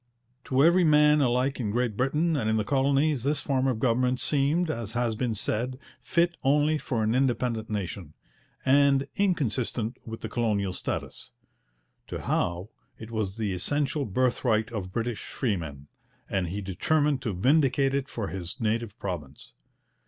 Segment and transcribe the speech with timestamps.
[0.45, 4.19] To every man alike in Great Britain and in the colonies this form of government
[4.19, 8.15] seemed, as has been said, fit only for an independent nation,
[8.65, 11.33] and inconsistent with the colonial status.
[12.07, 15.85] To Howe it was the essential birthright of British freemen,
[16.27, 19.53] and he determined to vindicate it for his native province.